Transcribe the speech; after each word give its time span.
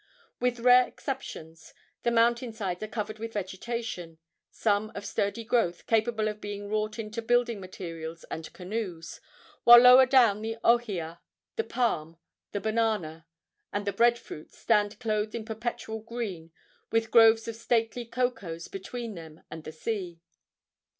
With 0.39 0.59
rare 0.61 0.87
exceptions 0.87 1.75
the 2.01 2.09
mountain 2.09 2.53
sides 2.53 2.81
are 2.81 2.87
covered 2.87 3.19
with 3.19 3.33
vegetation, 3.33 4.17
some 4.49 4.91
of 4.95 5.05
sturdy 5.05 5.43
growth, 5.43 5.85
capable 5.85 6.27
of 6.27 6.41
being 6.41 6.67
wrought 6.67 6.97
into 6.97 7.21
building 7.21 7.59
materials 7.59 8.23
and 8.31 8.51
canoes, 8.51 9.21
while 9.63 9.77
lower 9.77 10.07
down 10.07 10.41
the 10.41 10.57
ohia, 10.63 11.21
the 11.55 11.63
palm, 11.63 12.17
the 12.51 12.59
banana, 12.59 13.27
and 13.71 13.85
the 13.85 13.93
bread 13.93 14.17
fruit 14.17 14.51
stand 14.51 14.97
clothed 14.99 15.35
in 15.35 15.45
perpetual 15.45 15.99
green, 15.99 16.51
with 16.91 17.11
groves 17.11 17.47
of 17.47 17.55
stately 17.55 18.03
cocoas 18.03 18.67
between 18.67 19.13
them 19.13 19.43
and 19.51 19.65
the 19.65 19.71
sea. 19.71 20.19